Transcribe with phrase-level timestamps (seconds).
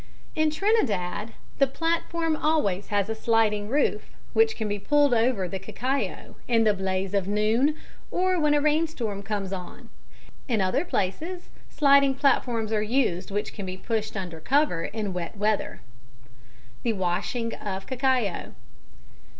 [0.43, 5.59] ]In Trinidad the platform always has a sliding roof, which can be pulled over the
[5.59, 7.75] cacao in the blaze of noon
[8.09, 9.89] or when a rainstorm comes on.
[10.47, 15.37] In other places, sliding platforms are used which can be pushed under cover in wet
[15.37, 15.81] weather.
[16.83, 18.55] _The Washing of Cacao.